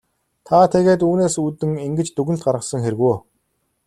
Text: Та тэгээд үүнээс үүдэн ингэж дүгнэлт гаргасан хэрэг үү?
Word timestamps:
Та 0.47 0.57
тэгээд 0.73 1.01
үүнээс 1.07 1.35
үүдэн 1.43 1.71
ингэж 1.87 2.07
дүгнэлт 2.13 2.45
гаргасан 2.47 2.79
хэрэг 2.83 3.01
үү? 3.09 3.15